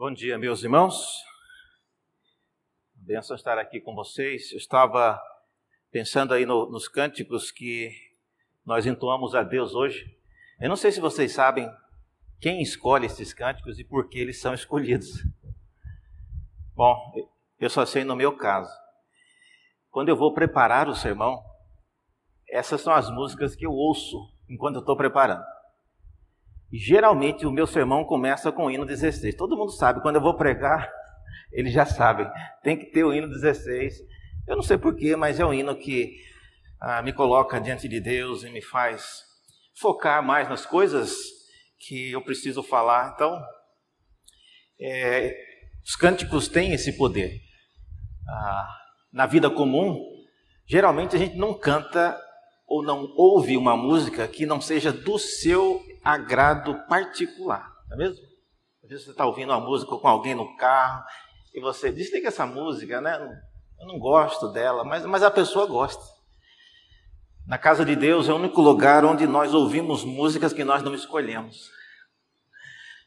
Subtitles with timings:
[0.00, 1.22] Bom dia, meus irmãos.
[2.94, 4.50] Benção estar aqui com vocês.
[4.50, 5.20] Eu estava
[5.90, 7.92] pensando aí no, nos cânticos que
[8.64, 10.18] nós entoamos a Deus hoje.
[10.58, 11.70] Eu não sei se vocês sabem
[12.40, 15.22] quem escolhe esses cânticos e por que eles são escolhidos.
[16.74, 16.96] Bom,
[17.58, 18.72] eu só sei no meu caso.
[19.90, 21.44] Quando eu vou preparar o sermão,
[22.48, 24.16] essas são as músicas que eu ouço
[24.48, 25.44] enquanto eu estou preparando.
[26.72, 29.34] Geralmente o meu sermão começa com o hino 16.
[29.34, 30.90] Todo mundo sabe, quando eu vou pregar,
[31.52, 32.28] eles já sabem,
[32.62, 33.94] tem que ter o hino 16.
[34.46, 36.16] Eu não sei porquê, mas é um hino que
[36.80, 39.22] ah, me coloca diante de Deus e me faz
[39.80, 41.12] focar mais nas coisas
[41.78, 43.12] que eu preciso falar.
[43.14, 43.40] Então,
[44.80, 45.36] é,
[45.84, 47.40] os cânticos têm esse poder.
[48.28, 48.68] Ah,
[49.12, 49.98] na vida comum,
[50.66, 52.16] geralmente a gente não canta
[52.66, 58.24] ou não ouve uma música que não seja do seu agrado particular, não é mesmo?
[58.82, 61.04] Às vezes você está ouvindo uma música com alguém no carro
[61.54, 63.18] e você desliga essa música, né?
[63.78, 66.02] Eu não gosto dela, mas, mas a pessoa gosta.
[67.46, 70.94] Na casa de Deus é o único lugar onde nós ouvimos músicas que nós não
[70.94, 71.70] escolhemos.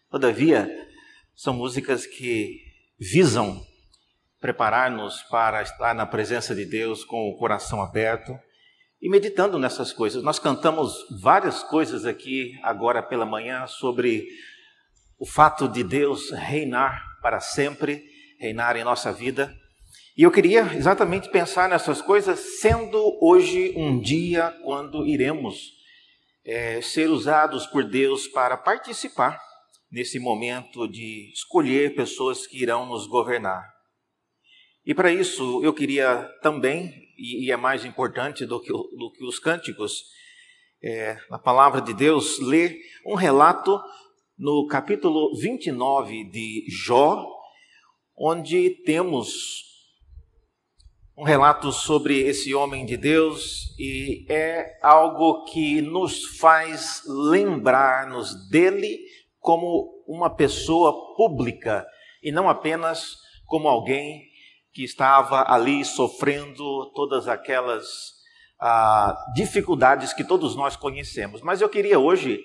[0.10, 0.70] Todavia,
[1.36, 2.60] são músicas que
[3.00, 3.66] visam
[4.40, 8.38] preparar-nos para estar na presença de Deus com o coração aberto
[9.04, 10.24] e meditando nessas coisas.
[10.24, 14.26] Nós cantamos várias coisas aqui agora pela manhã sobre
[15.20, 18.02] o fato de Deus reinar para sempre,
[18.40, 19.54] reinar em nossa vida.
[20.16, 25.74] E eu queria exatamente pensar nessas coisas, sendo hoje um dia quando iremos
[26.46, 29.38] é, ser usados por Deus para participar
[29.92, 33.73] nesse momento de escolher pessoas que irão nos governar.
[34.86, 39.40] E para isso eu queria também e, é mais importante do que, do que os
[39.40, 40.04] cânticos,
[40.84, 43.80] é, na palavra de Deus, ler um relato
[44.38, 47.26] no capítulo 29 de Jó,
[48.18, 49.72] onde temos
[51.16, 59.00] um relato sobre esse homem de Deus e é algo que nos faz lembrar-nos dele
[59.40, 61.86] como uma pessoa pública
[62.22, 63.16] e não apenas
[63.46, 64.33] como alguém
[64.74, 67.86] que estava ali sofrendo todas aquelas
[68.60, 71.42] ah, dificuldades que todos nós conhecemos.
[71.42, 72.42] Mas eu queria hoje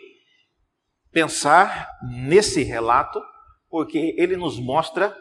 [1.10, 3.20] pensar nesse relato,
[3.70, 5.16] porque ele nos mostra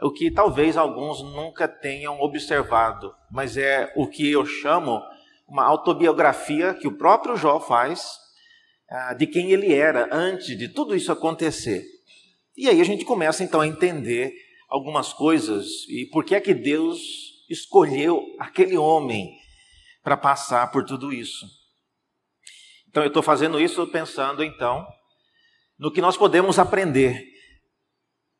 [0.00, 5.02] o que talvez alguns nunca tenham observado, mas é o que eu chamo
[5.48, 8.08] uma autobiografia que o próprio Jó faz
[8.88, 11.84] ah, de quem ele era antes de tudo isso acontecer.
[12.56, 14.32] E aí a gente começa então a entender
[14.68, 17.00] algumas coisas e por que é que Deus
[17.48, 19.36] escolheu aquele homem
[20.02, 21.46] para passar por tudo isso.
[22.88, 24.86] Então eu estou fazendo isso pensando então
[25.78, 27.24] no que nós podemos aprender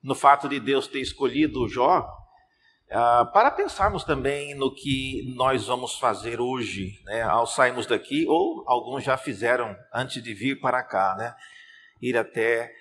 [0.03, 5.99] no fato de Deus ter escolhido Jó, uh, para pensarmos também no que nós vamos
[5.99, 11.17] fazer hoje, né, ao sairmos daqui, ou alguns já fizeram antes de vir para cá,
[11.19, 11.35] né,
[12.01, 12.73] ir até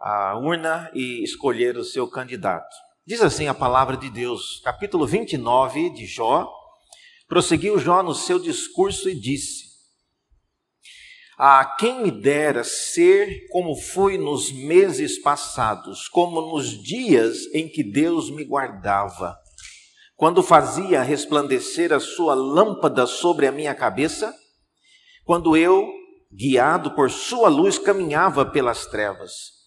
[0.00, 2.74] a urna e escolher o seu candidato.
[3.06, 6.50] Diz assim a palavra de Deus, capítulo 29 de Jó.
[7.28, 9.64] Prosseguiu Jó no seu discurso e disse:
[11.36, 17.84] A quem me dera ser como fui nos meses passados, como nos dias em que
[17.84, 19.36] Deus me guardava,
[20.16, 24.34] quando fazia resplandecer a sua lâmpada sobre a minha cabeça,
[25.24, 25.86] quando eu,
[26.32, 29.59] guiado por sua luz, caminhava pelas trevas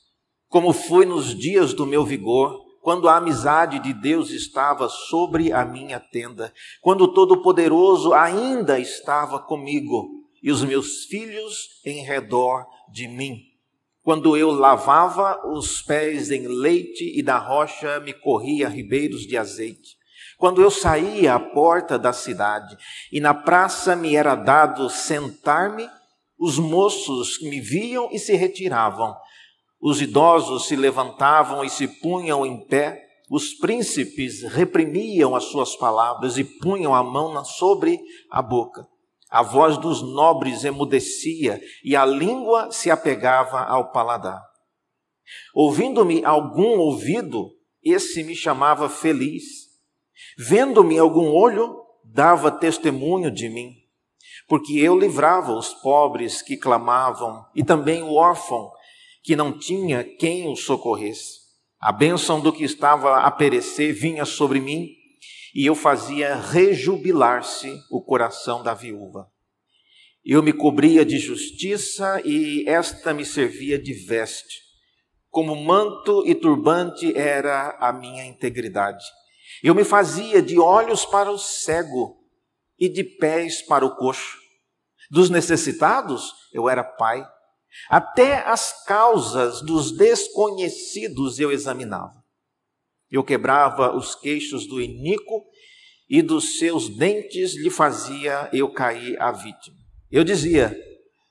[0.53, 5.65] como foi nos dias do meu vigor, quando a amizade de Deus estava sobre a
[5.65, 10.11] minha tenda, quando o Todo-Poderoso ainda estava comigo
[10.43, 13.39] e os meus filhos em redor de mim.
[14.03, 19.97] Quando eu lavava os pés em leite e da rocha me corria ribeiros de azeite.
[20.37, 22.77] Quando eu saía à porta da cidade
[23.11, 25.89] e na praça me era dado sentar-me,
[26.37, 29.15] os moços me viam e se retiravam
[29.83, 36.38] os idosos se levantavam e se punham em pé, os príncipes reprimiam as suas palavras
[36.38, 38.00] e punham a mão sobre
[38.31, 38.88] a boca.
[39.30, 44.41] A voz dos nobres emudecia e a língua se apegava ao paladar.
[45.53, 47.50] Ouvindo-me algum ouvido,
[47.83, 49.44] esse me chamava feliz.
[50.38, 51.75] Vendo-me algum olho,
[52.06, 53.74] dava testemunho de mim.
[54.47, 58.71] Porque eu livrava os pobres que clamavam e também o órfão
[59.23, 61.41] que não tinha quem o socorresse.
[61.79, 64.89] A bênção do que estava a perecer vinha sobre mim
[65.55, 69.27] e eu fazia rejubilar-se o coração da viúva.
[70.25, 74.61] Eu me cobria de justiça e esta me servia de veste.
[75.29, 79.03] como manto e turbante era a minha integridade.
[79.63, 82.23] Eu me fazia de olhos para o cego
[82.79, 84.37] e de pés para o coxo.
[85.09, 87.25] Dos necessitados eu era pai.
[87.89, 92.23] Até as causas dos desconhecidos eu examinava.
[93.09, 95.43] Eu quebrava os queixos do iníquo
[96.09, 99.77] e dos seus dentes lhe fazia eu cair a vítima.
[100.11, 100.75] Eu dizia: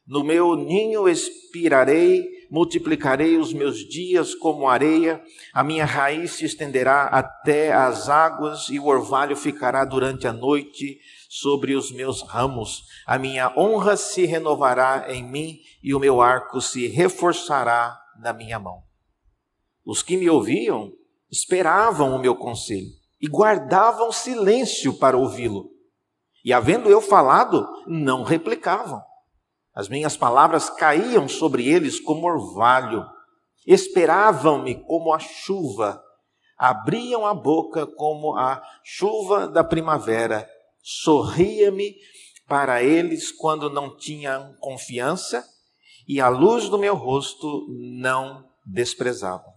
[0.07, 5.23] No meu ninho expirarei, multiplicarei os meus dias como areia,
[5.55, 10.99] a minha raiz se estenderá até as águas e o orvalho ficará durante a noite
[11.35, 12.83] sobre os meus ramos.
[13.07, 18.59] A minha honra se renovará em mim e o meu arco se reforçará na minha
[18.59, 18.83] mão.
[19.83, 20.93] Os que me ouviam
[21.31, 25.71] esperavam o meu conselho e guardavam silêncio para ouvi-lo.
[26.45, 29.01] E havendo eu falado, não replicavam.
[29.75, 33.07] As minhas palavras caíam sobre eles como orvalho,
[33.67, 35.99] esperavam-me como a chuva,
[36.59, 40.47] abriam a boca como a chuva da primavera
[40.83, 41.95] sorria-me
[42.47, 45.45] para eles quando não tinham confiança
[46.07, 47.67] e a luz do meu rosto
[48.01, 49.53] não desprezavam.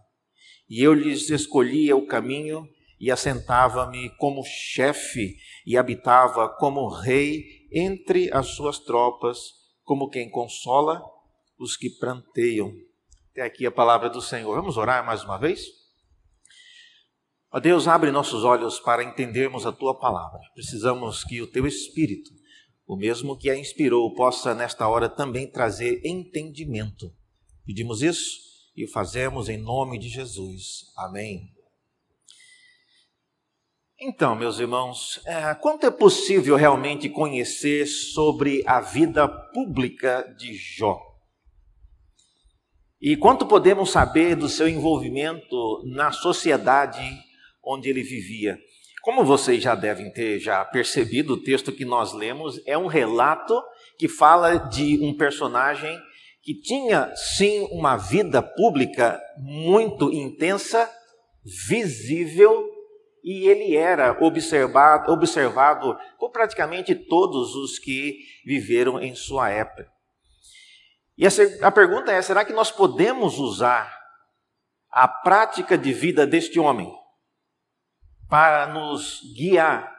[0.69, 2.67] E eu lhes escolhia o caminho
[2.99, 5.35] e assentava-me como chefe
[5.65, 9.37] e habitava como rei entre as suas tropas,
[9.83, 11.03] como quem consola
[11.59, 12.71] os que pranteiam.
[13.31, 14.55] Até aqui a palavra do Senhor.
[14.55, 15.84] Vamos orar mais uma vez?
[17.55, 20.41] Ó Deus, abre nossos olhos para entendermos a tua palavra.
[20.53, 22.29] Precisamos que o teu Espírito,
[22.85, 27.09] o mesmo que a inspirou, possa nesta hora também trazer entendimento.
[27.65, 28.41] Pedimos isso
[28.75, 30.91] e o fazemos em nome de Jesus.
[30.97, 31.49] Amém.
[33.97, 40.99] Então, meus irmãos, é, quanto é possível realmente conhecer sobre a vida pública de Jó?
[42.99, 47.23] E quanto podemos saber do seu envolvimento na sociedade
[47.65, 48.57] onde ele vivia.
[49.01, 53.61] Como vocês já devem ter já percebido, o texto que nós lemos é um relato
[53.99, 55.95] que fala de um personagem
[56.41, 60.89] que tinha sim uma vida pública muito intensa,
[61.67, 62.67] visível,
[63.23, 69.87] e ele era observado, observado por praticamente todos os que viveram em sua época.
[71.17, 71.25] E
[71.61, 73.95] a pergunta é: será que nós podemos usar
[74.91, 76.91] a prática de vida deste homem
[78.29, 79.95] para nos guiar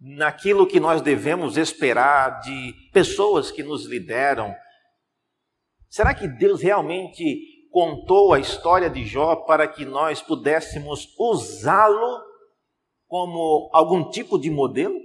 [0.00, 4.54] naquilo que nós devemos esperar de pessoas que nos lideram.
[5.88, 12.24] Será que Deus realmente contou a história de Jó para que nós pudéssemos usá-lo
[13.06, 14.98] como algum tipo de modelo?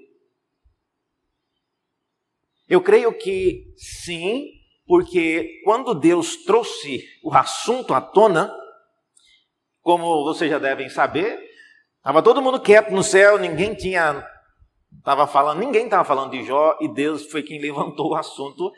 [2.67, 4.47] Eu creio que sim,
[4.85, 8.49] porque quando Deus trouxe o assunto à tona,
[9.81, 11.50] como vocês já devem saber,
[12.01, 14.27] Estava todo mundo quieto no céu, ninguém tinha
[14.97, 18.71] estava falando, ninguém estava falando de Jó e Deus foi quem levantou o assunto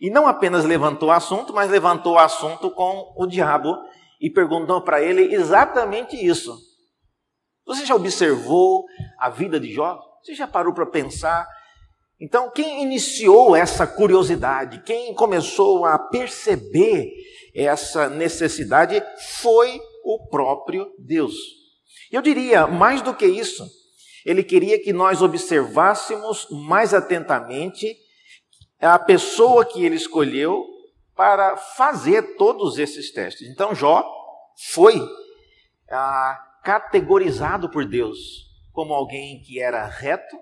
[0.00, 3.76] e não apenas levantou o assunto, mas levantou o assunto com o diabo
[4.18, 6.56] e perguntou para ele exatamente isso.
[7.66, 8.86] Você já observou
[9.18, 10.00] a vida de Jó?
[10.22, 11.46] Você já parou para pensar?
[12.18, 17.10] Então, quem iniciou essa curiosidade, quem começou a perceber
[17.54, 19.02] essa necessidade
[19.38, 21.59] foi o próprio Deus.
[22.10, 23.64] Eu diria, mais do que isso,
[24.24, 27.96] ele queria que nós observássemos mais atentamente
[28.80, 30.66] a pessoa que ele escolheu
[31.14, 33.48] para fazer todos esses testes.
[33.48, 34.04] Então, Jó
[34.72, 35.00] foi
[35.90, 38.18] ah, categorizado por Deus
[38.72, 40.36] como alguém que era reto,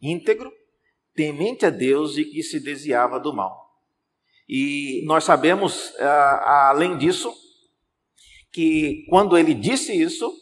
[0.00, 0.52] íntegro,
[1.14, 3.66] temente a Deus e que se desviava do mal.
[4.48, 7.32] E nós sabemos, ah, além disso,
[8.52, 10.32] que quando ele disse isso,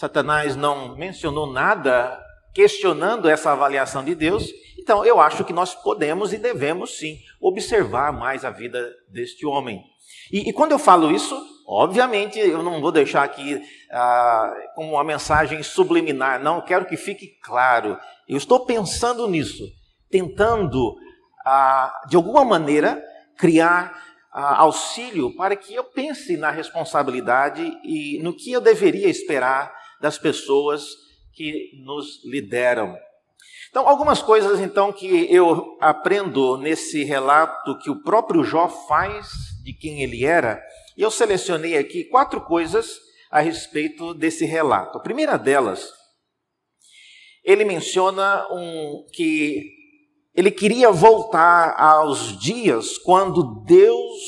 [0.00, 2.18] Satanás não mencionou nada
[2.54, 4.50] questionando essa avaliação de Deus.
[4.78, 9.84] Então, eu acho que nós podemos e devemos sim observar mais a vida deste homem.
[10.32, 11.38] E, e quando eu falo isso,
[11.68, 17.38] obviamente eu não vou deixar aqui ah, como uma mensagem subliminar, não, quero que fique
[17.42, 17.98] claro.
[18.26, 19.64] Eu estou pensando nisso,
[20.10, 20.96] tentando,
[21.44, 23.04] ah, de alguma maneira,
[23.36, 24.02] criar
[24.32, 30.18] ah, auxílio para que eu pense na responsabilidade e no que eu deveria esperar das
[30.18, 30.86] pessoas
[31.32, 32.96] que nos lideram.
[33.70, 39.28] Então, algumas coisas então que eu aprendo nesse relato que o próprio Jó faz
[39.62, 40.60] de quem ele era,
[40.96, 42.98] e eu selecionei aqui quatro coisas
[43.30, 44.98] a respeito desse relato.
[44.98, 45.92] A primeira delas,
[47.44, 49.64] ele menciona um, que
[50.34, 54.18] ele queria voltar aos dias quando Deus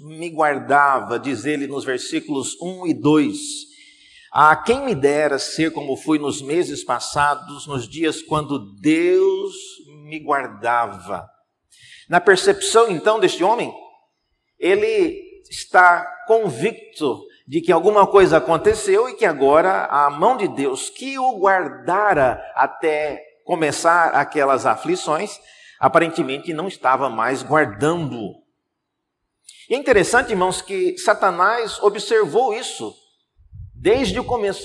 [0.00, 3.71] me guardava, diz ele nos versículos 1 e 2.
[4.34, 9.52] A quem me dera ser como fui nos meses passados, nos dias quando Deus
[10.06, 11.28] me guardava.
[12.08, 13.70] Na percepção então deste homem,
[14.58, 15.20] ele
[15.50, 21.18] está convicto de que alguma coisa aconteceu e que agora a mão de Deus que
[21.18, 25.38] o guardara até começar aquelas aflições,
[25.78, 28.32] aparentemente não estava mais guardando.
[29.68, 33.01] E é interessante, irmãos, que Satanás observou isso
[33.82, 34.64] desde o começo.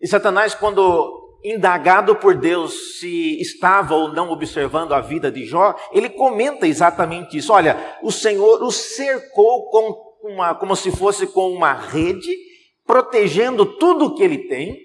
[0.00, 5.74] E Satanás, quando indagado por Deus se estava ou não observando a vida de Jó,
[5.92, 7.52] ele comenta exatamente isso.
[7.52, 12.32] Olha, o Senhor o cercou com uma, como se fosse com uma rede,
[12.86, 14.78] protegendo tudo o que ele tem,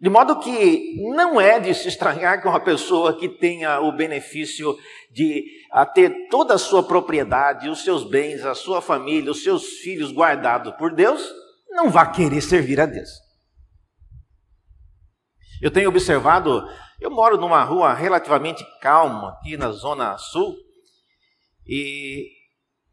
[0.00, 4.74] de modo que não é de se estranhar que uma pessoa que tenha o benefício
[5.12, 5.44] de
[5.92, 10.72] ter toda a sua propriedade, os seus bens, a sua família, os seus filhos guardados
[10.76, 11.22] por Deus,
[11.68, 13.10] não vá querer servir a Deus.
[15.60, 16.66] Eu tenho observado,
[16.98, 20.56] eu moro numa rua relativamente calma aqui na zona sul,
[21.66, 22.26] e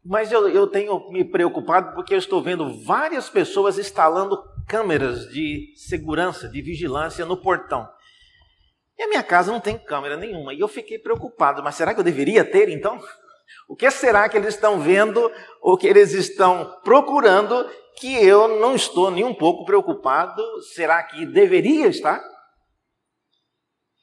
[0.04, 5.72] mas eu, eu tenho me preocupado porque eu estou vendo várias pessoas instalando câmeras de
[5.76, 7.88] segurança, de vigilância no portão.
[8.98, 10.52] E a minha casa não tem câmera nenhuma.
[10.52, 13.00] E eu fiquei preocupado, mas será que eu deveria ter então?
[13.68, 15.30] O que será que eles estão vendo
[15.62, 20.42] ou que eles estão procurando que eu não estou nem um pouco preocupado?
[20.74, 22.20] Será que deveria estar?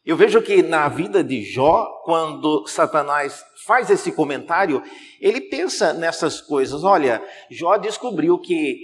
[0.05, 4.83] Eu vejo que na vida de Jó, quando Satanás faz esse comentário,
[5.19, 6.83] ele pensa nessas coisas.
[6.83, 8.77] Olha, Jó descobriu que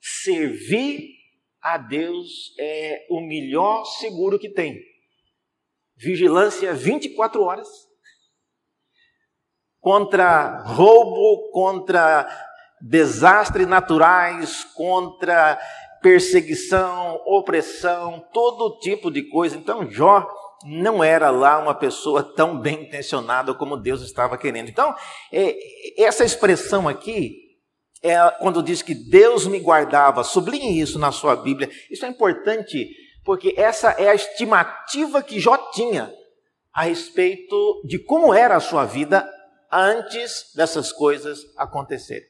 [0.00, 1.19] servir
[1.62, 4.78] a Deus é o melhor seguro que tem.
[5.96, 7.68] Vigilância 24 horas
[9.80, 12.28] contra roubo, contra
[12.80, 15.58] desastres naturais, contra
[16.02, 19.56] perseguição, opressão, todo tipo de coisa.
[19.56, 20.26] Então, Jó
[20.64, 24.68] não era lá uma pessoa tão bem intencionada como Deus estava querendo.
[24.68, 24.94] Então,
[25.32, 27.49] é, essa expressão aqui,
[28.02, 31.70] é quando diz que Deus me guardava, sublinhe isso na sua Bíblia.
[31.90, 32.88] Isso é importante,
[33.24, 36.12] porque essa é a estimativa que Jó tinha
[36.72, 39.28] a respeito de como era a sua vida
[39.70, 42.28] antes dessas coisas acontecerem.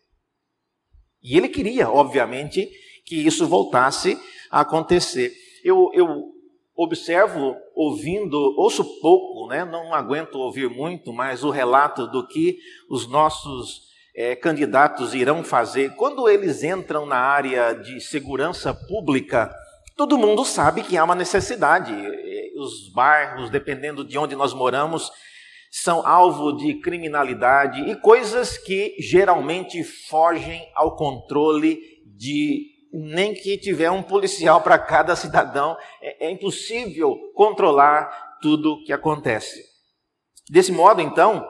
[1.23, 2.69] E ele queria, obviamente,
[3.05, 4.19] que isso voltasse
[4.51, 5.33] a acontecer.
[5.63, 6.33] Eu, eu
[6.75, 9.65] observo ouvindo, ouço pouco, né?
[9.65, 12.59] não aguento ouvir muito, mas o relato do que
[12.89, 15.95] os nossos é, candidatos irão fazer.
[15.97, 19.55] Quando eles entram na área de segurança pública,
[19.97, 21.93] todo mundo sabe que há uma necessidade.
[22.57, 25.11] Os bairros, dependendo de onde nós moramos,
[25.71, 31.79] são alvo de criminalidade e coisas que geralmente fogem ao controle
[32.17, 38.93] de nem que tiver um policial para cada cidadão, é, é impossível controlar tudo que
[38.93, 39.63] acontece.
[40.51, 41.47] Desse modo, então,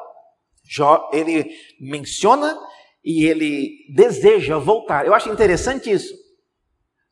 [0.73, 1.51] Jó, ele
[1.81, 2.57] menciona
[3.05, 5.05] e ele deseja voltar.
[5.05, 6.15] Eu acho interessante isso,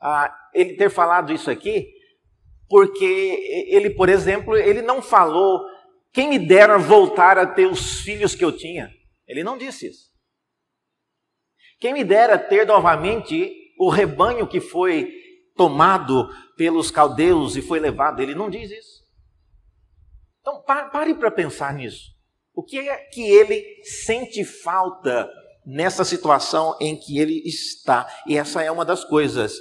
[0.00, 1.93] ah, ele ter falado isso aqui,
[2.69, 5.61] porque ele, por exemplo, ele não falou,
[6.12, 8.93] quem me dera voltar a ter os filhos que eu tinha.
[9.27, 10.09] Ele não disse isso.
[11.81, 15.12] Quem me dera ter novamente o rebanho que foi
[15.57, 18.21] tomado pelos caldeus e foi levado.
[18.21, 19.03] Ele não diz isso.
[20.41, 22.18] Então pare para pensar nisso.
[22.59, 25.31] O que é que ele sente falta
[25.65, 28.05] nessa situação em que ele está?
[28.27, 29.55] E essa é uma das coisas.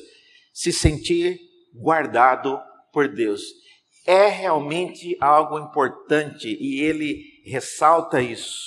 [0.52, 1.40] Se sentir
[1.76, 2.60] guardado
[2.92, 3.44] por Deus.
[4.04, 8.64] É realmente algo importante e ele ressalta isso.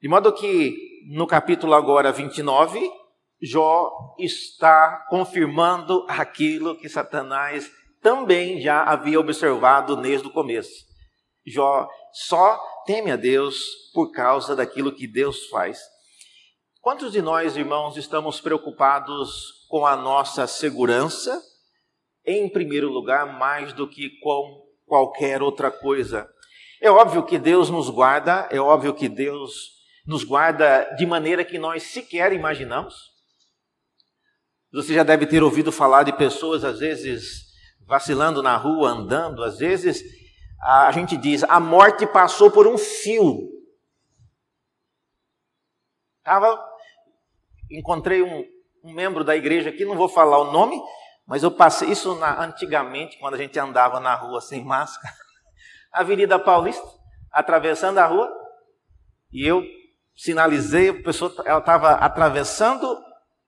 [0.00, 0.72] De modo que
[1.10, 2.88] no capítulo agora 29,
[3.42, 7.68] Jó está confirmando aquilo que Satanás
[8.00, 10.85] também já havia observado desde o começo.
[11.46, 13.56] Jó só teme a Deus
[13.94, 15.78] por causa daquilo que Deus faz.
[16.80, 21.40] Quantos de nós, irmãos, estamos preocupados com a nossa segurança,
[22.24, 26.28] em primeiro lugar, mais do que com qualquer outra coisa?
[26.80, 29.76] É óbvio que Deus nos guarda, é óbvio que Deus
[30.06, 32.94] nos guarda de maneira que nós sequer imaginamos.
[34.72, 37.46] Você já deve ter ouvido falar de pessoas, às vezes,
[37.86, 40.02] vacilando na rua, andando, às vezes
[40.62, 43.48] a gente diz, a morte passou por um fio.
[46.22, 46.58] Tava,
[47.70, 48.44] encontrei um,
[48.82, 50.80] um membro da igreja aqui, não vou falar o nome,
[51.26, 55.14] mas eu passei isso na, antigamente, quando a gente andava na rua sem máscara,
[55.92, 56.86] Avenida Paulista,
[57.30, 58.32] atravessando a rua,
[59.32, 59.62] e eu
[60.16, 62.98] sinalizei, a pessoa ela estava atravessando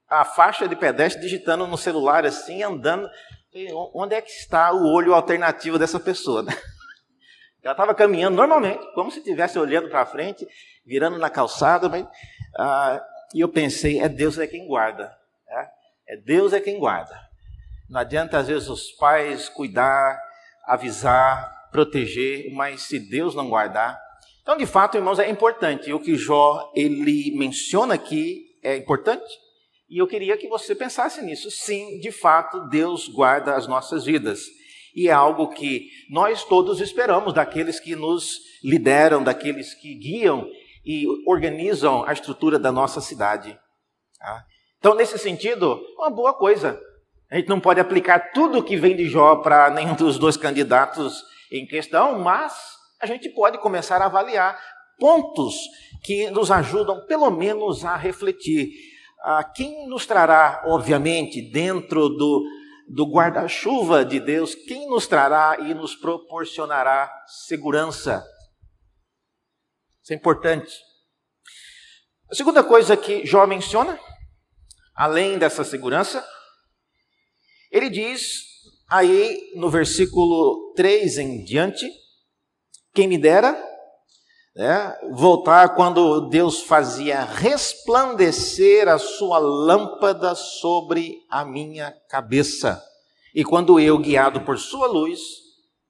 [0.09, 3.09] a faixa de pedestre, digitando no celular assim, andando.
[3.95, 6.45] Onde é que está o olho alternativo dessa pessoa?
[7.63, 10.47] Ela estava caminhando normalmente, como se estivesse olhando para frente,
[10.87, 12.07] virando na calçada, mas,
[12.57, 15.17] ah, e eu pensei, é Deus é quem guarda.
[15.49, 17.19] É, é Deus é quem guarda.
[17.89, 20.21] Não adianta, às vezes, os pais cuidar,
[20.67, 23.99] avisar, proteger, mas se Deus não guardar.
[24.43, 25.93] Então, de fato, irmãos, é importante.
[25.93, 29.27] O que Jó ele menciona aqui é importante.
[29.89, 31.51] E eu queria que você pensasse nisso.
[31.51, 34.41] Sim, de fato, Deus guarda as nossas vidas.
[34.95, 40.49] E é algo que nós todos esperamos daqueles que nos lideram, daqueles que guiam
[40.85, 43.59] e organizam a estrutura da nossa cidade.
[44.19, 44.45] Tá?
[44.79, 46.81] Então, nesse sentido, uma boa coisa.
[47.31, 51.23] A gente não pode aplicar tudo que vem de Jó para nenhum dos dois candidatos
[51.53, 52.55] em questão, mas
[53.01, 54.59] a gente pode começar a avaliar
[54.99, 55.55] pontos
[56.03, 58.71] que nos ajudam, pelo menos, a refletir.
[59.23, 62.45] Ah, quem nos trará, obviamente, dentro do,
[62.89, 68.25] do guarda-chuva de Deus, quem nos trará e nos proporcionará segurança?
[70.03, 70.75] Isso é importante.
[72.31, 73.99] A segunda coisa que Jó menciona,
[74.95, 76.27] além dessa segurança,
[77.71, 78.43] ele diz
[78.89, 81.87] aí no versículo 3 em diante:
[82.95, 83.55] Quem me dera
[84.59, 92.85] né, voltar quando Deus fazia resplandecer a sua lâmpada sobre a minha cabeça,
[93.33, 95.21] e quando eu, guiado por sua luz,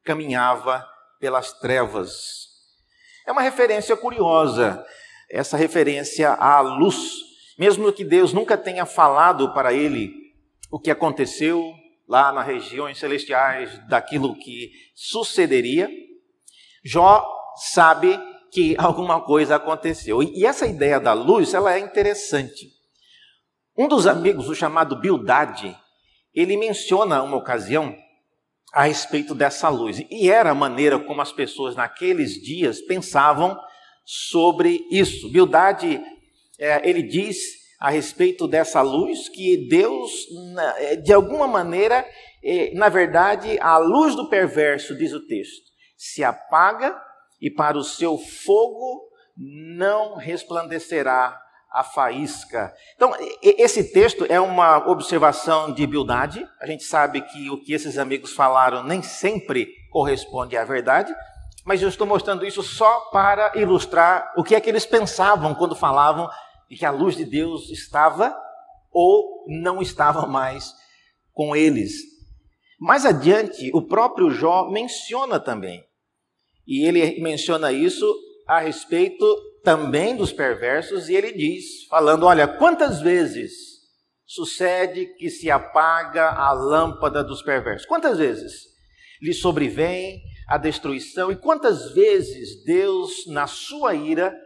[0.05, 0.87] caminhava
[1.19, 2.47] pelas trevas.
[3.27, 4.85] É uma referência curiosa,
[5.31, 7.15] essa referência à luz,
[7.59, 10.13] mesmo que Deus nunca tenha falado para ele
[10.71, 11.73] o que aconteceu
[12.07, 15.89] lá nas regiões celestiais, daquilo que sucederia,
[16.85, 18.19] Jó sabe
[18.53, 20.23] que alguma coisa aconteceu.
[20.23, 22.69] E essa ideia da luz, ela é interessante.
[23.77, 25.77] Um dos amigos, o chamado Bildade,
[26.35, 27.95] ele menciona uma ocasião
[28.73, 30.03] a respeito dessa luz.
[30.11, 33.59] E era a maneira como as pessoas naqueles dias pensavam
[34.05, 35.31] sobre isso.
[35.31, 36.01] Bildade,
[36.59, 37.39] é, ele diz
[37.81, 40.11] a respeito dessa luz que Deus,
[40.79, 42.05] é, de alguma maneira,
[42.43, 47.01] é, na verdade, a luz do perverso, diz o texto, se apaga
[47.41, 52.75] e para o seu fogo não resplandecerá a faísca.
[52.97, 56.47] Então, esse texto é uma observação de Bildade.
[56.61, 61.15] A gente sabe que o que esses amigos falaram nem sempre corresponde à verdade,
[61.65, 65.77] mas eu estou mostrando isso só para ilustrar o que é que eles pensavam quando
[65.77, 66.29] falavam
[66.71, 68.35] e que a luz de Deus estava
[68.91, 70.73] ou não estava mais
[71.33, 71.93] com eles.
[72.81, 75.85] Mais adiante, o próprio Jó menciona também,
[76.69, 78.15] e ele menciona isso
[78.47, 79.27] a respeito
[79.65, 83.53] também dos perversos, e ele diz, falando: Olha, quantas vezes
[84.27, 87.87] sucede que se apaga a lâmpada dos perversos?
[87.87, 88.53] Quantas vezes
[89.23, 91.33] lhe sobrevém a destruição?
[91.33, 94.37] E quantas vezes Deus, na sua ira,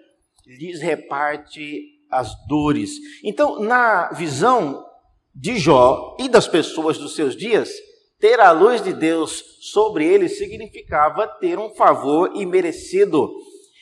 [0.46, 2.92] lhes reparte as dores.
[3.24, 4.84] Então, na visão
[5.34, 7.70] de Jó e das pessoas dos seus dias,
[8.22, 13.34] ter a luz de Deus sobre eles significava ter um favor imerecido,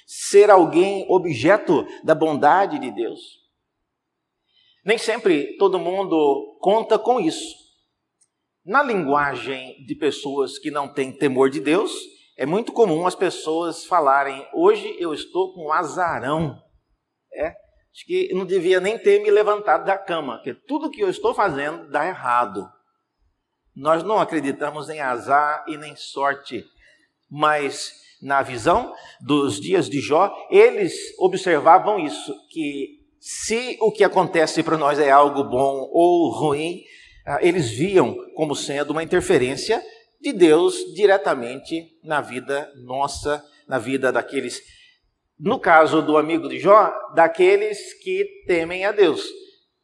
[0.06, 3.20] ser alguém objeto da bondade de Deus.
[4.82, 7.54] Nem sempre todo mundo conta com isso.
[8.64, 11.92] Na linguagem de pessoas que não têm temor de Deus,
[12.38, 16.58] é muito comum as pessoas falarem: hoje eu estou com azarão.
[17.30, 17.54] É,
[17.92, 21.34] Acho que não devia nem ter me levantado da cama, porque tudo que eu estou
[21.34, 22.66] fazendo dá errado.
[23.74, 26.64] Nós não acreditamos em azar e nem sorte,
[27.30, 34.62] mas na visão dos dias de Jó, eles observavam isso, que se o que acontece
[34.62, 36.82] para nós é algo bom ou ruim,
[37.26, 39.82] ah, eles viam como sendo uma interferência
[40.20, 44.62] de Deus diretamente na vida nossa, na vida daqueles
[45.40, 49.26] no caso do amigo de Jó, daqueles que temem a Deus.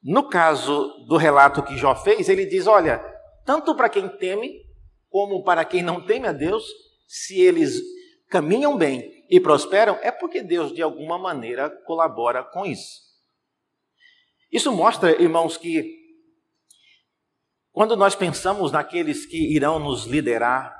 [0.02, 3.02] No caso do relato que Jó fez, ele diz: olha,
[3.46, 4.66] tanto para quem teme,
[5.08, 6.66] como para quem não teme a Deus,
[7.06, 7.80] se eles
[8.28, 13.06] caminham bem e prosperam, é porque Deus de alguma maneira colabora com isso.
[14.52, 15.94] Isso mostra, irmãos, que
[17.72, 20.74] quando nós pensamos naqueles que irão nos liderar,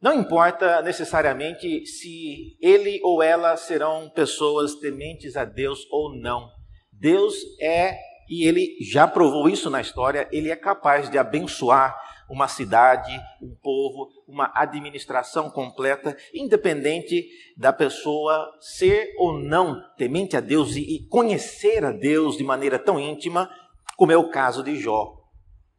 [0.00, 6.50] não importa necessariamente se ele ou ela serão pessoas tementes a Deus ou não.
[6.92, 11.96] Deus é, e ele já provou isso na história, ele é capaz de abençoar
[12.28, 20.40] uma cidade, um povo, uma administração completa, independente da pessoa ser ou não temente a
[20.40, 23.50] Deus e conhecer a Deus de maneira tão íntima,
[23.96, 25.14] como é o caso de Jó.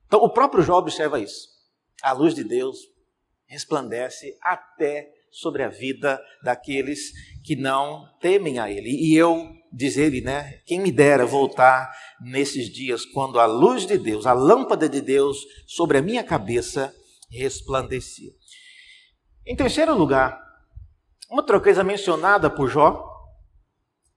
[0.06, 1.50] Então, o próprio Jó observa isso.
[2.02, 2.78] A luz de Deus
[3.48, 7.12] resplandece até sobre a vida daqueles
[7.44, 8.90] que não temem a Ele.
[8.90, 10.62] E eu, diz ele, né?
[10.66, 15.46] Quem me dera voltar nesses dias quando a luz de Deus, a lâmpada de Deus
[15.68, 16.96] sobre a minha cabeça
[17.30, 18.32] resplandecia.
[19.46, 20.40] Em terceiro lugar,
[21.30, 23.04] outra coisa mencionada por Jó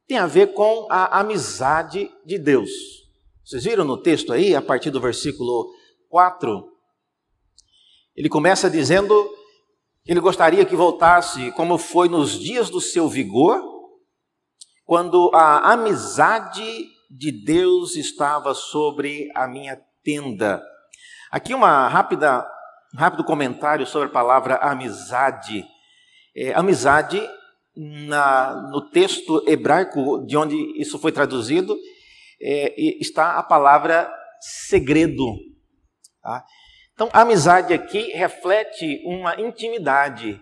[0.07, 2.71] tem a ver com a amizade de Deus.
[3.44, 5.68] Vocês viram no texto aí, a partir do versículo
[6.09, 6.66] 4,
[8.16, 9.35] ele começa dizendo
[10.07, 13.62] ele gostaria que voltasse como foi nos dias do seu vigor,
[14.88, 20.62] quando a amizade de Deus estava sobre a minha tenda.
[21.31, 22.42] Aqui uma rápida,
[22.94, 25.62] um rápido comentário sobre a palavra amizade.
[26.35, 27.20] É, amizade,
[27.77, 31.77] na, no texto hebraico de onde isso foi traduzido,
[32.40, 35.37] é, está a palavra segredo.
[36.22, 36.46] Tá?
[36.94, 40.40] Então, amizade aqui reflete uma intimidade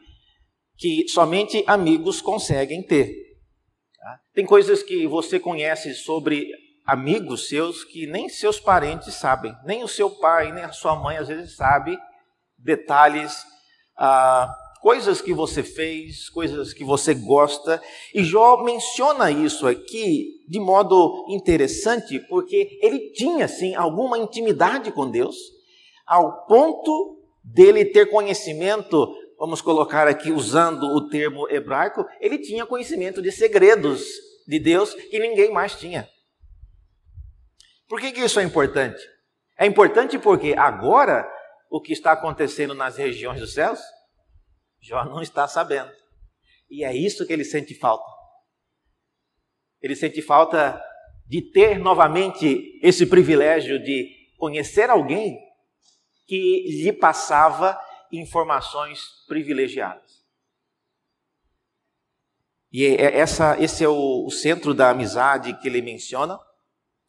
[0.77, 3.26] que somente amigos conseguem ter.
[4.37, 6.53] Tem coisas que você conhece sobre
[6.85, 11.16] amigos seus que nem seus parentes sabem, nem o seu pai, nem a sua mãe
[11.16, 11.99] às vezes sabe
[12.59, 13.46] detalhes,
[13.96, 17.83] ah, coisas que você fez, coisas que você gosta.
[18.14, 25.11] E Jó menciona isso aqui de modo interessante, porque ele tinha sim alguma intimidade com
[25.11, 25.35] Deus
[26.07, 33.22] ao ponto dele ter conhecimento, vamos colocar aqui usando o termo hebraico, ele tinha conhecimento
[33.22, 36.09] de segredos de Deus que ninguém mais tinha.
[37.89, 39.03] Por que, que isso é importante?
[39.59, 41.27] É importante porque agora
[41.71, 43.81] o que está acontecendo nas regiões dos céus,
[44.81, 45.91] Jó não está sabendo.
[46.71, 48.05] E é isso que ele sente falta.
[49.81, 50.81] Ele sente falta
[51.27, 55.39] de ter novamente esse privilégio de conhecer alguém
[56.27, 57.79] que lhe passava
[58.13, 60.25] informações privilegiadas.
[62.77, 66.39] E é, é essa, esse é o, o centro da amizade que ele menciona.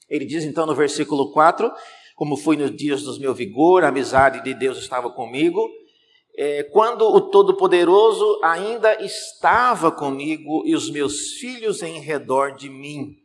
[0.07, 1.69] Ele diz então no versículo 4:
[2.15, 5.67] Como fui nos dias do meu vigor, a amizade de Deus estava comigo.
[6.37, 13.17] É, quando o Todo-Poderoso ainda estava comigo e os meus filhos em redor de mim.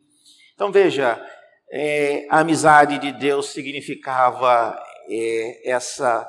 [0.57, 1.25] Então veja,
[1.71, 4.77] é, a amizade de Deus significava
[5.09, 6.29] é, essa,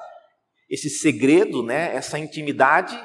[0.69, 3.01] esse segredo, né, essa intimidade,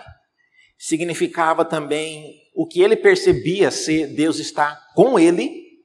[0.76, 5.78] significava também o que ele percebia ser Deus estar com ele.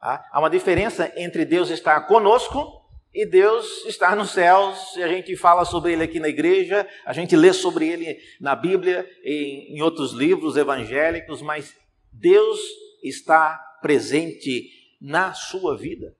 [0.00, 0.28] Tá?
[0.32, 4.96] Há uma diferença entre Deus estar conosco e Deus estar nos céus.
[4.96, 9.08] A gente fala sobre ele aqui na igreja, a gente lê sobre ele na Bíblia,
[9.22, 11.72] em, em outros livros evangélicos, mas
[12.12, 12.58] Deus
[13.04, 14.68] está presente
[15.00, 16.16] na sua vida.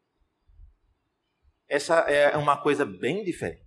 [1.68, 3.66] Essa é uma coisa bem diferente.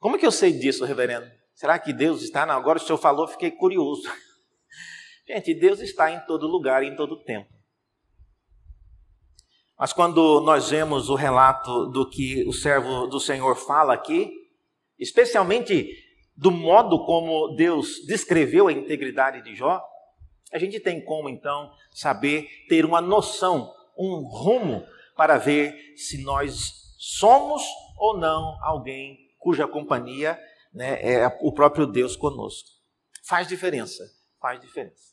[0.00, 1.39] Como que eu sei disso, reverendo?
[1.60, 2.46] Será que Deus está?
[2.46, 4.10] Não, agora o senhor falou, fiquei curioso.
[5.28, 7.52] Gente, Deus está em todo lugar, em todo tempo.
[9.78, 14.32] Mas quando nós vemos o relato do que o servo do Senhor fala aqui,
[14.98, 15.86] especialmente
[16.34, 19.84] do modo como Deus descreveu a integridade de Jó,
[20.54, 24.82] a gente tem como então saber ter uma noção, um rumo
[25.14, 27.62] para ver se nós somos
[27.98, 30.40] ou não alguém cuja companhia
[30.72, 32.68] né, é o próprio Deus conosco.
[33.24, 34.04] Faz diferença,
[34.40, 35.10] faz diferença.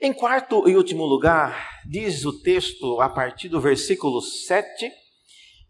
[0.00, 4.90] Em quarto e último lugar, diz o texto a partir do versículo 7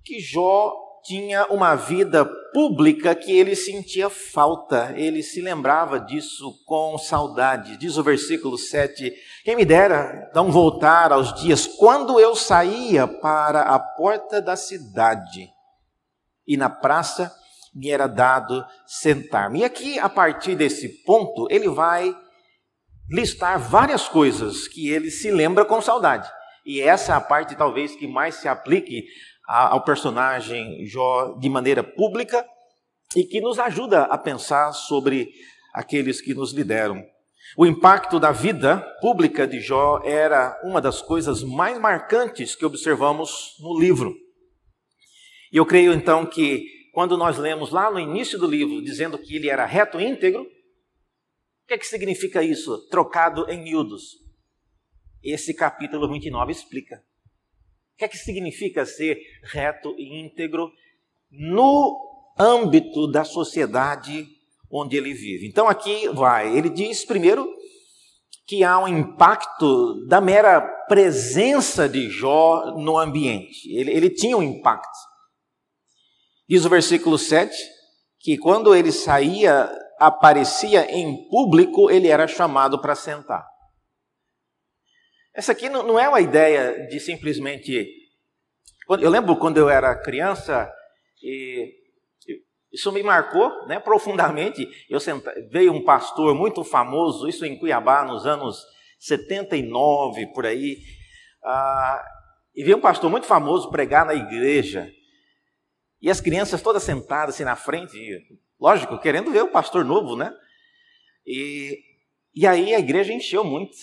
[0.04, 6.98] que Jó tinha uma vida pública que ele sentia falta, ele se lembrava disso com
[6.98, 7.78] saudade.
[7.78, 9.12] Diz o versículo 7:
[9.44, 15.48] Quem me dera então voltar aos dias quando eu saía para a porta da cidade
[16.46, 17.34] e na praça
[17.78, 19.60] me era dado sentar-me.
[19.60, 22.12] E aqui, a partir desse ponto, ele vai
[23.08, 26.28] listar várias coisas que ele se lembra com saudade.
[26.66, 29.04] E essa é a parte talvez que mais se aplique
[29.46, 32.44] ao personagem Jó de maneira pública
[33.16, 35.30] e que nos ajuda a pensar sobre
[35.72, 37.02] aqueles que nos lideram.
[37.56, 43.54] O impacto da vida pública de Jó era uma das coisas mais marcantes que observamos
[43.60, 44.14] no livro.
[45.50, 49.36] E eu creio então que quando nós lemos lá no início do livro dizendo que
[49.36, 50.46] ele era reto e íntegro, o
[51.68, 52.76] que é que significa isso?
[52.88, 54.16] Trocado em miúdos.
[55.22, 57.00] Esse capítulo 29 explica
[57.96, 60.72] que é que significa ser reto e íntegro
[61.30, 64.26] no âmbito da sociedade
[64.68, 65.46] onde ele vive.
[65.46, 67.48] Então aqui vai, ele diz primeiro
[68.44, 73.72] que há um impacto da mera presença de Jó no ambiente.
[73.72, 74.98] Ele, ele tinha um impacto.
[76.48, 77.54] Diz o versículo 7
[78.20, 83.46] que quando ele saía, aparecia em público, ele era chamado para sentar.
[85.34, 87.86] Essa aqui não é uma ideia de simplesmente.
[88.88, 90.68] Eu lembro quando eu era criança,
[91.22, 91.72] e
[92.72, 94.66] isso me marcou né, profundamente.
[94.88, 95.32] Eu senta...
[95.50, 98.64] Veio um pastor muito famoso, isso em Cuiabá, nos anos
[98.98, 100.78] 79, por aí.
[101.44, 102.04] Ah,
[102.54, 104.90] e veio um pastor muito famoso pregar na igreja.
[106.00, 107.96] E as crianças todas sentadas assim na frente,
[108.58, 110.32] lógico, querendo ver o pastor novo, né?
[111.26, 111.78] E,
[112.34, 113.76] e aí a igreja encheu muito.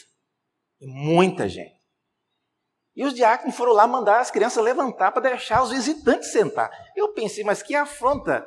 [0.81, 1.75] Muita gente.
[2.95, 6.71] E os diáconos foram lá mandar as crianças levantar para deixar os visitantes sentar.
[6.95, 8.45] Eu pensei, mas que afronta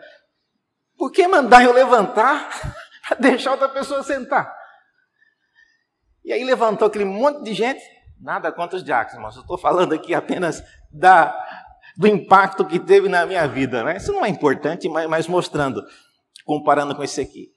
[0.96, 2.50] por que mandar eu levantar
[3.06, 4.52] para deixar outra pessoa sentar?
[6.24, 7.82] E aí levantou aquele monte de gente.
[8.20, 9.36] Nada contra os diáconos, irmãos.
[9.36, 11.32] Eu estou falando aqui apenas da,
[11.98, 13.82] do impacto que teve na minha vida.
[13.82, 13.96] Né?
[13.96, 15.82] Isso não é importante, mas, mas mostrando,
[16.44, 17.48] comparando com esse aqui.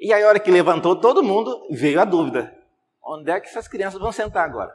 [0.00, 2.50] E aí, a hora que levantou todo mundo, veio a dúvida:
[3.04, 4.72] onde é que essas crianças vão sentar agora?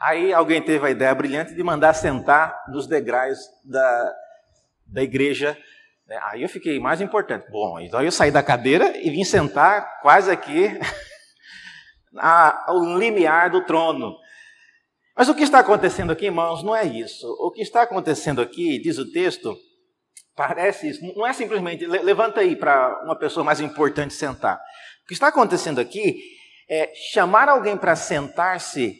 [0.00, 4.14] Aí alguém teve a ideia brilhante de mandar sentar nos degraus da,
[4.86, 5.56] da igreja.
[6.06, 6.18] Né?
[6.24, 7.48] Aí eu fiquei mais importante.
[7.50, 10.78] Bom, então eu saí da cadeira e vim sentar quase aqui
[12.18, 14.16] ao limiar do trono.
[15.18, 17.26] Mas o que está acontecendo aqui, irmãos, não é isso.
[17.40, 19.58] O que está acontecendo aqui, diz o texto,
[20.36, 21.04] parece isso.
[21.16, 24.60] Não é simplesmente levanta aí para uma pessoa mais importante sentar.
[25.02, 26.22] O que está acontecendo aqui
[26.70, 28.96] é chamar alguém para sentar-se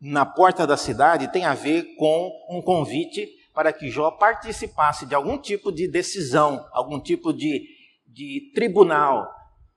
[0.00, 5.14] na porta da cidade tem a ver com um convite para que Jó participasse de
[5.14, 7.62] algum tipo de decisão, algum tipo de,
[8.06, 9.30] de tribunal.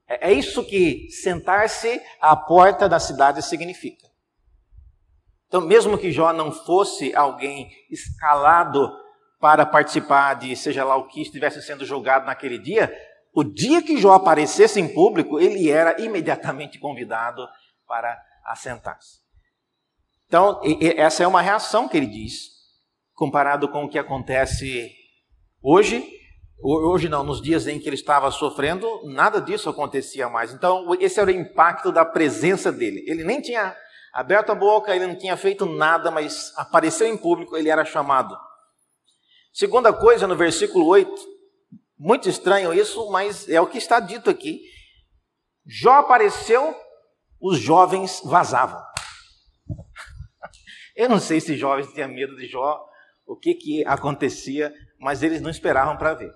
[0.08, 4.09] É, é isso que sentar-se à porta da cidade significa.
[5.50, 8.88] Então, mesmo que Jó não fosse alguém escalado
[9.40, 12.96] para participar de seja lá o que estivesse sendo julgado naquele dia,
[13.34, 17.48] o dia que Jó aparecesse em público, ele era imediatamente convidado
[17.84, 19.18] para assentar-se.
[20.28, 20.60] Então,
[20.96, 22.50] essa é uma reação que ele diz
[23.12, 24.88] comparado com o que acontece
[25.60, 26.08] hoje.
[26.62, 30.52] Hoje não, nos dias em que ele estava sofrendo, nada disso acontecia mais.
[30.54, 33.02] Então, esse era o impacto da presença dele.
[33.08, 33.74] Ele nem tinha
[34.12, 38.36] aberto a boca, ele não tinha feito nada, mas apareceu em público, ele era chamado.
[39.52, 41.12] Segunda coisa, no versículo 8,
[41.98, 44.60] muito estranho isso, mas é o que está dito aqui.
[45.66, 46.74] Jó apareceu,
[47.40, 48.80] os jovens vazavam.
[50.96, 52.80] Eu não sei se jovens tinham medo de Jó,
[53.26, 56.32] o que, que acontecia, mas eles não esperavam para ver.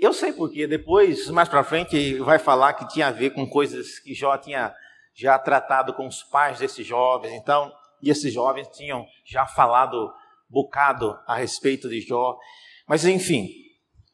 [0.00, 3.98] Eu sei porque depois, mais para frente, vai falar que tinha a ver com coisas
[3.98, 4.74] que Jó tinha
[5.14, 10.12] já tratado com os pais desses jovens, então, e esses jovens tinham já falado
[10.48, 12.36] bocado a respeito de Jó.
[12.86, 13.48] Mas enfim,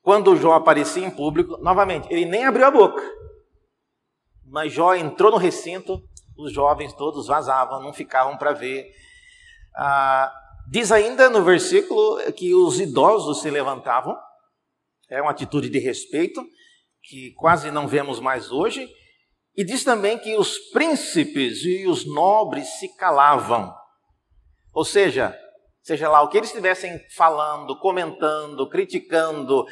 [0.03, 3.03] quando Jó aparecia em público, novamente, ele nem abriu a boca.
[4.47, 6.01] Mas Jó entrou no recinto,
[6.37, 8.87] os jovens todos vazavam, não ficavam para ver.
[9.77, 10.33] Ah,
[10.71, 14.17] diz ainda no versículo que os idosos se levantavam,
[15.11, 16.45] é uma atitude de respeito
[17.03, 18.89] que quase não vemos mais hoje,
[19.57, 23.75] e diz também que os príncipes e os nobres se calavam.
[24.73, 25.37] Ou seja,
[25.83, 29.65] seja lá o que eles estivessem falando, comentando, criticando,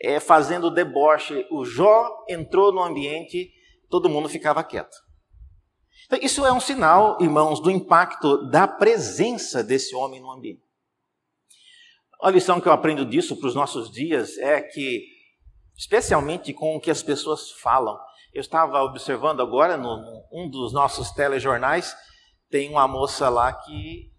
[0.00, 3.50] é, fazendo deboche, o Jó entrou no ambiente,
[3.88, 4.96] todo mundo ficava quieto.
[6.06, 10.62] Então, isso é um sinal, irmãos, do impacto da presença desse homem no ambiente.
[12.20, 15.04] A lição que eu aprendo disso para os nossos dias é que,
[15.76, 17.96] especialmente com o que as pessoas falam,
[18.34, 21.96] eu estava observando agora, no, um dos nossos telejornais,
[22.50, 24.10] tem uma moça lá que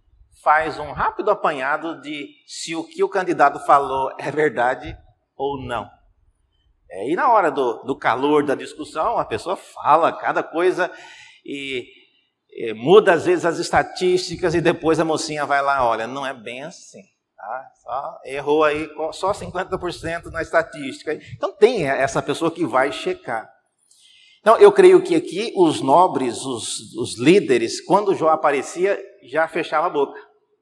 [0.41, 4.97] faz um rápido apanhado de se o que o candidato falou é verdade
[5.35, 5.89] ou não.
[6.89, 10.91] É, e na hora do, do calor da discussão, a pessoa fala cada coisa
[11.45, 11.85] e,
[12.49, 16.33] e muda às vezes as estatísticas e depois a mocinha vai lá, olha, não é
[16.33, 17.03] bem assim.
[17.35, 17.71] Tá?
[17.89, 21.19] Só errou aí só 50% na estatística.
[21.35, 23.49] Então tem essa pessoa que vai checar.
[24.41, 29.87] Então eu creio que aqui os nobres, os, os líderes, quando Jó aparecia, já fechava
[29.87, 30.19] a boca,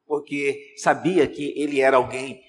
[0.07, 2.41] porque sabia que ele era alguém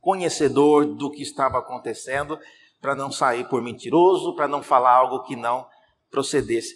[0.00, 2.38] conhecedor do que estava acontecendo,
[2.80, 5.66] para não sair por mentiroso, para não falar algo que não
[6.10, 6.74] procedesse.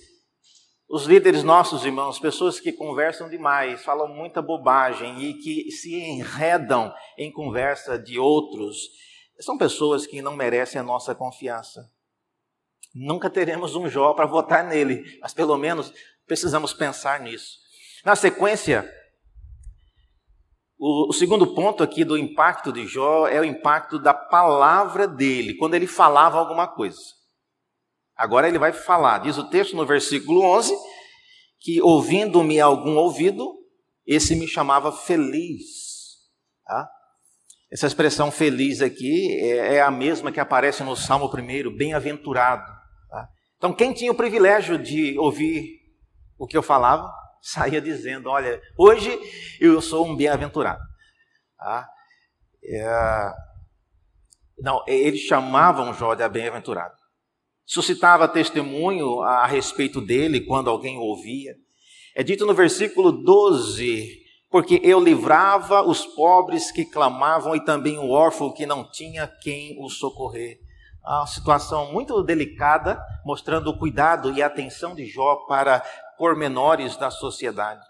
[0.88, 6.94] Os líderes nossos, irmãos, pessoas que conversam demais, falam muita bobagem e que se enredam
[7.18, 8.88] em conversa de outros,
[9.38, 11.90] são pessoas que não merecem a nossa confiança.
[12.94, 15.92] Nunca teremos um Jó para votar nele, mas pelo menos
[16.26, 17.58] precisamos pensar nisso.
[18.02, 18.90] Na sequência,
[20.78, 25.74] o, segundo ponto aqui do impacto de Jó é o impacto da palavra dele, quando
[25.74, 27.17] ele falava alguma coisa.
[28.18, 30.76] Agora ele vai falar, diz o texto no versículo 11,
[31.60, 33.54] que ouvindo-me algum ouvido,
[34.04, 36.16] esse me chamava feliz.
[36.64, 36.90] Tá?
[37.70, 42.66] Essa expressão feliz aqui é, é a mesma que aparece no Salmo 1, bem-aventurado.
[43.08, 43.28] Tá?
[43.56, 45.78] Então, quem tinha o privilégio de ouvir
[46.36, 47.08] o que eu falava,
[47.40, 49.16] saía dizendo: Olha, hoje
[49.60, 50.82] eu sou um bem-aventurado.
[51.56, 51.88] Tá?
[52.64, 53.32] É...
[54.58, 56.98] Não, eles chamavam Jó de bem-aventurado
[57.68, 61.54] suscitava testemunho a respeito dele quando alguém ouvia.
[62.16, 64.08] É dito no versículo 12:
[64.50, 69.76] Porque eu livrava os pobres que clamavam e também o órfão que não tinha quem
[69.78, 70.58] o socorrer.
[71.04, 75.80] Uma situação muito delicada, mostrando o cuidado e a atenção de Jó para
[76.16, 77.86] pormenores da sociedade.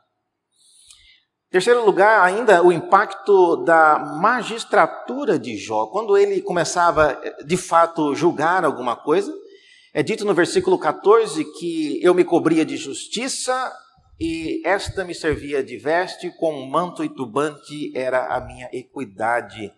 [1.51, 5.87] Terceiro lugar, ainda o impacto da magistratura de Jó.
[5.87, 9.33] Quando ele começava, de fato, julgar alguma coisa,
[9.93, 13.73] é dito no versículo 14 que eu me cobria de justiça
[14.21, 19.73] e esta me servia de veste, com manto e tubante era a minha equidade.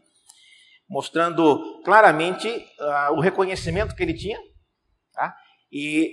[0.88, 4.38] Mostrando claramente uh, o reconhecimento que ele tinha.
[5.12, 5.34] Tá?
[5.70, 6.10] E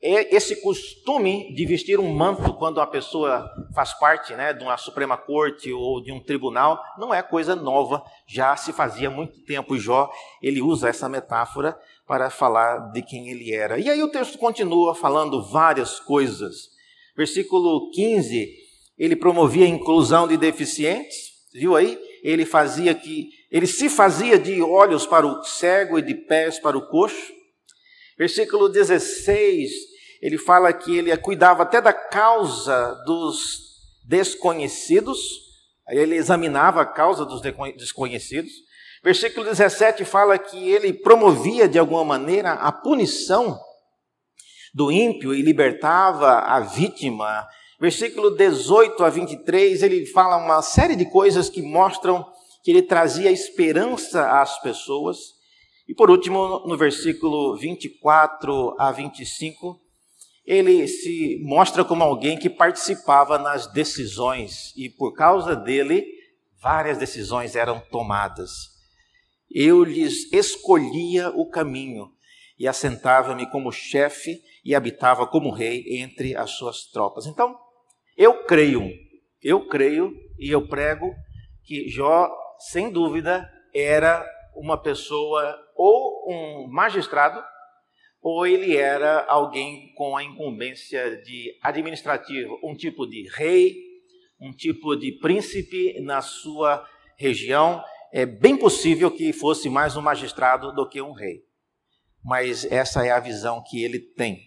[0.00, 5.16] esse costume de vestir um manto quando a pessoa faz parte né, de uma Suprema
[5.16, 9.78] Corte ou de um tribunal não é coisa nova, já se fazia muito tempo.
[9.78, 10.10] Jó
[10.42, 11.76] ele usa essa metáfora
[12.06, 13.78] para falar de quem ele era.
[13.78, 16.70] E aí o texto continua falando várias coisas.
[17.16, 18.48] Versículo 15,
[18.96, 21.16] ele promovia a inclusão de deficientes,
[21.52, 21.98] viu aí?
[22.22, 26.76] Ele fazia que ele se fazia de olhos para o cego e de pés para
[26.76, 27.32] o coxo.
[28.18, 29.70] Versículo 16,
[30.20, 33.60] ele fala que ele cuidava até da causa dos
[34.04, 35.18] desconhecidos,
[35.86, 37.40] aí ele examinava a causa dos
[37.76, 38.52] desconhecidos.
[39.06, 43.56] Versículo 17 fala que ele promovia de alguma maneira a punição
[44.74, 47.46] do ímpio e libertava a vítima.
[47.80, 52.26] Versículo 18 a 23, ele fala uma série de coisas que mostram
[52.64, 55.18] que ele trazia esperança às pessoas.
[55.86, 59.78] E por último, no versículo 24 a 25,
[60.44, 66.04] ele se mostra como alguém que participava nas decisões e por causa dele,
[66.60, 68.74] várias decisões eram tomadas.
[69.50, 72.10] Eu lhes escolhia o caminho
[72.58, 77.26] e assentava-me como chefe e habitava como rei entre as suas tropas.
[77.26, 77.56] Então,
[78.16, 78.90] eu creio,
[79.42, 81.14] eu creio e eu prego
[81.64, 82.30] que Jó,
[82.70, 87.42] sem dúvida, era uma pessoa ou um magistrado
[88.22, 93.76] ou ele era alguém com a incumbência de administrativo, um tipo de rei,
[94.40, 96.84] um tipo de príncipe na sua
[97.16, 97.80] região
[98.12, 101.44] é bem possível que fosse mais um magistrado do que um rei.
[102.24, 104.40] Mas essa é a visão que ele tem.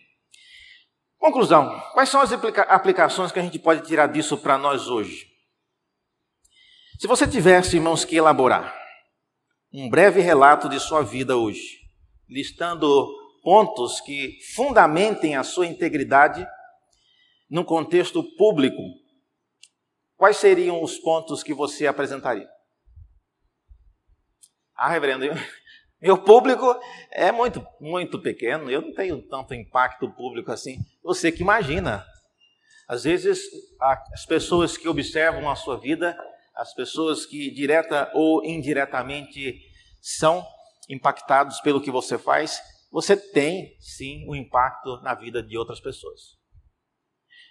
[1.18, 5.28] Conclusão: quais são as aplicações que a gente pode tirar disso para nós hoje?
[7.00, 8.78] Se você tivesse, irmãos, que elaborar
[9.72, 11.80] um breve relato de sua vida hoje,
[12.28, 13.08] listando
[13.44, 16.46] pontos que fundamentem a sua integridade
[17.50, 18.82] num contexto público,
[20.18, 22.50] quais seriam os pontos que você apresentaria?
[24.82, 25.26] Ah, reverendo,
[26.02, 26.74] meu público
[27.12, 30.78] é muito, muito pequeno, eu não tenho tanto impacto público assim.
[31.04, 32.06] Você que imagina.
[32.88, 33.42] Às vezes,
[33.82, 36.18] as pessoas que observam a sua vida,
[36.56, 39.60] as pessoas que direta ou indiretamente
[40.02, 40.48] são
[40.90, 46.38] impactados pelo que você faz, você tem sim um impacto na vida de outras pessoas.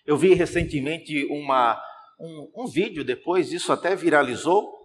[0.06, 1.78] Eu vi recentemente uma,
[2.18, 4.77] um, um vídeo, depois isso até viralizou,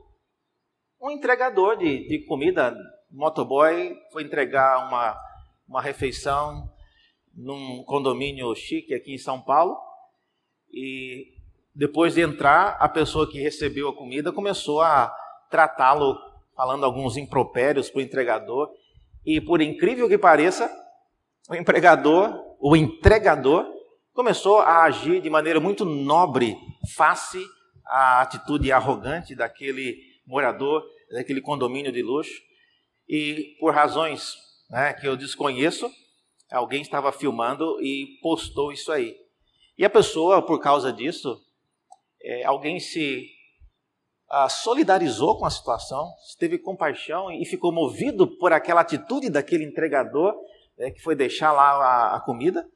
[1.03, 2.73] um entregador de, de comida,
[3.11, 5.19] motoboy, foi entregar uma,
[5.67, 6.71] uma refeição
[7.35, 9.77] num condomínio chique aqui em São Paulo.
[10.71, 11.33] E
[11.75, 15.13] depois de entrar, a pessoa que recebeu a comida começou a
[15.49, 16.17] tratá-lo,
[16.55, 18.69] falando alguns impropérios para o entregador.
[19.25, 20.71] E por incrível que pareça,
[21.49, 23.67] o empregador, o entregador,
[24.13, 26.55] começou a agir de maneira muito nobre
[26.95, 27.43] face
[27.85, 30.83] à atitude arrogante daquele morador
[31.13, 32.41] daquele condomínio de luxo.
[33.07, 34.35] E por razões
[34.69, 35.89] né, que eu desconheço,
[36.51, 39.15] alguém estava filmando e postou isso aí.
[39.77, 41.39] E a pessoa, por causa disso,
[42.21, 43.27] é, alguém se
[44.29, 46.09] ah, solidarizou com a situação,
[46.39, 50.33] teve compaixão e ficou movido por aquela atitude daquele entregador
[50.77, 52.67] né, que foi deixar lá a, a comida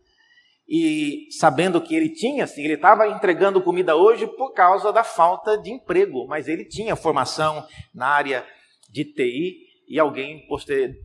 [0.67, 5.57] e sabendo que ele tinha, assim, ele estava entregando comida hoje por causa da falta
[5.57, 8.45] de emprego, mas ele tinha formação na área
[8.89, 10.45] de TI e alguém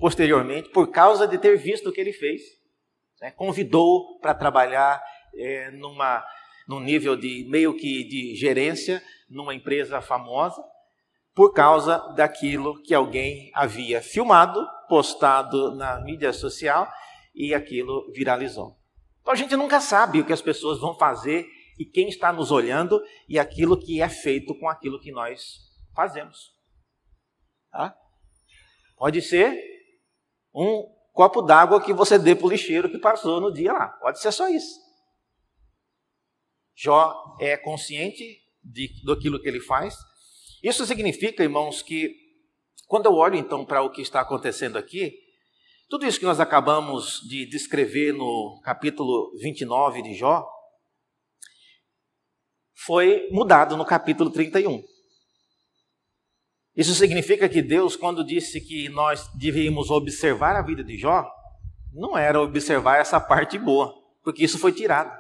[0.00, 2.42] posteriormente, por causa de ter visto o que ele fez,
[3.20, 5.00] né, convidou para trabalhar
[5.34, 6.24] é, numa,
[6.66, 9.00] num nível de meio que de gerência
[9.30, 10.60] numa empresa famosa,
[11.34, 16.90] por causa daquilo que alguém havia filmado, postado na mídia social
[17.34, 18.81] e aquilo viralizou.
[19.22, 21.46] Então a gente nunca sabe o que as pessoas vão fazer
[21.78, 25.58] e quem está nos olhando e aquilo que é feito com aquilo que nós
[25.94, 26.50] fazemos.
[27.70, 27.96] Tá?
[28.96, 29.58] Pode ser
[30.54, 33.88] um copo d'água que você dê para o lixeiro que passou no dia lá.
[33.88, 34.80] Pode ser só isso.
[36.74, 39.96] Jó é consciente de, daquilo que ele faz.
[40.62, 42.14] Isso significa, irmãos, que
[42.86, 45.21] quando eu olho então para o que está acontecendo aqui,
[45.92, 50.42] tudo isso que nós acabamos de descrever no capítulo 29 de Jó
[52.74, 54.82] foi mudado no capítulo 31.
[56.74, 61.30] Isso significa que Deus, quando disse que nós devíamos observar a vida de Jó,
[61.92, 65.14] não era observar essa parte boa, porque isso foi tirado.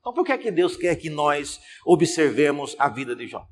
[0.00, 3.46] Então, por que é que Deus quer que nós observemos a vida de Jó?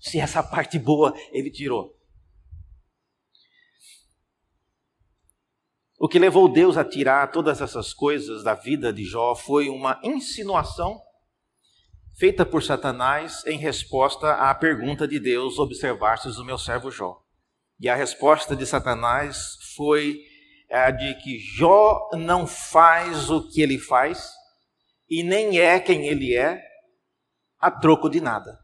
[0.00, 1.94] Se essa parte boa ele tirou.
[6.04, 9.98] O que levou Deus a tirar todas essas coisas da vida de Jó foi uma
[10.04, 11.00] insinuação
[12.18, 17.22] feita por Satanás em resposta à pergunta de Deus: observastes o meu servo Jó.
[17.80, 20.20] E a resposta de Satanás foi
[20.70, 24.28] a de que Jó não faz o que ele faz
[25.08, 26.62] e nem é quem ele é
[27.58, 28.58] a troco de nada.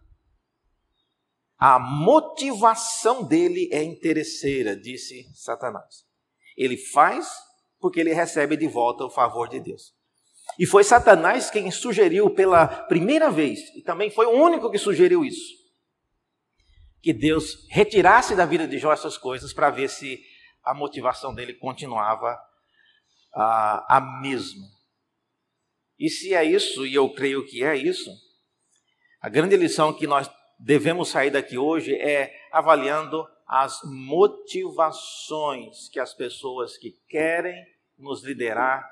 [1.56, 6.09] A motivação dele é interesseira, disse Satanás.
[6.60, 7.26] Ele faz
[7.80, 9.94] porque ele recebe de volta o favor de Deus.
[10.58, 15.24] E foi Satanás quem sugeriu pela primeira vez, e também foi o único que sugeriu
[15.24, 15.54] isso,
[17.00, 20.20] que Deus retirasse da vida de Jó essas coisas para ver se
[20.62, 22.38] a motivação dele continuava
[23.34, 24.66] a, a mesma.
[25.98, 28.10] E se é isso, e eu creio que é isso,
[29.22, 36.14] a grande lição que nós devemos sair daqui hoje é avaliando as motivações que as
[36.14, 37.66] pessoas que querem
[37.98, 38.88] nos liderar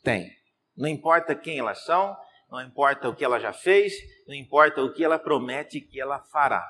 [0.00, 0.30] têm.
[0.76, 2.16] Não importa quem elas são,
[2.48, 3.92] não importa o que ela já fez,
[4.28, 6.64] não importa o que ela promete que ela fará.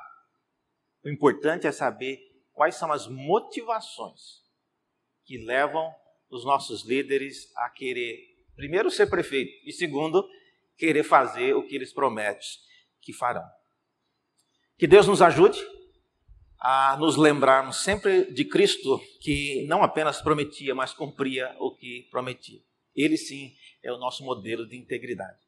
[1.05, 2.19] O importante é saber
[2.55, 4.43] quais são as motivações
[5.27, 5.95] que levam
[6.31, 8.19] os nossos líderes a querer,
[8.55, 10.27] primeiro, ser prefeito e, segundo,
[10.75, 12.49] querer fazer o que eles prometem
[13.03, 13.45] que farão.
[14.79, 15.76] Que Deus nos ajude
[16.59, 22.61] a nos lembrarmos sempre de Cristo, que não apenas prometia, mas cumpria o que prometia.
[22.95, 25.39] Ele sim é o nosso modelo de integridade.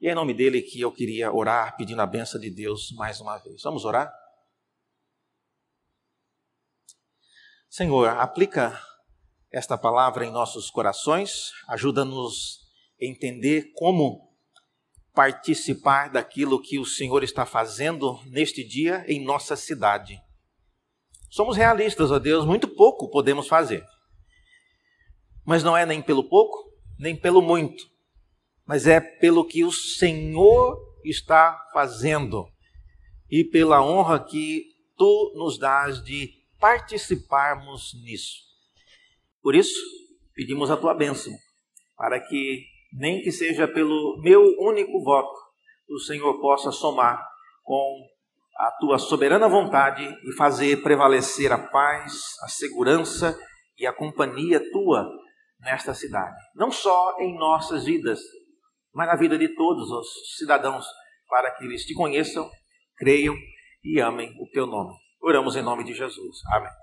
[0.00, 3.20] E é em nome dele que eu queria orar, pedindo a benção de Deus mais
[3.20, 3.62] uma vez.
[3.62, 4.12] Vamos orar?
[7.68, 8.78] Senhor, aplica
[9.50, 12.60] esta palavra em nossos corações, ajuda-nos
[13.00, 14.32] a entender como
[15.14, 20.21] participar daquilo que o Senhor está fazendo neste dia em nossa cidade.
[21.32, 23.82] Somos realistas, ó Deus, muito pouco podemos fazer.
[25.46, 27.84] Mas não é nem pelo pouco, nem pelo muito,
[28.66, 32.46] mas é pelo que o Senhor está fazendo
[33.30, 38.36] e pela honra que tu nos dás de participarmos nisso.
[39.40, 39.80] Por isso,
[40.34, 41.32] pedimos a tua bênção,
[41.96, 42.62] para que,
[42.92, 45.40] nem que seja pelo meu único voto,
[45.88, 47.26] o Senhor possa somar
[47.62, 48.11] com
[48.56, 53.38] a tua soberana vontade e fazer prevalecer a paz, a segurança
[53.78, 55.08] e a companhia tua
[55.60, 56.36] nesta cidade.
[56.54, 58.20] Não só em nossas vidas,
[58.94, 60.84] mas na vida de todos os cidadãos,
[61.28, 62.50] para que eles te conheçam,
[62.96, 63.34] creiam
[63.82, 64.94] e amem o teu nome.
[65.20, 66.38] Oramos em nome de Jesus.
[66.52, 66.81] Amém.